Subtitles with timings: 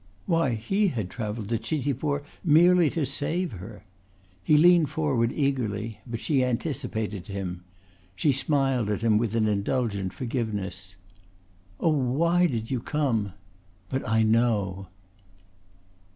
[0.25, 3.83] Why, he had travelled to Chitipur merely to save her.
[4.43, 7.63] He leaned forward eagerly but she anticipated him.
[8.15, 10.95] She smiled at him with an indulgent forgiveness.
[11.79, 13.33] "Oh, why did you come?
[13.89, 14.87] But I know."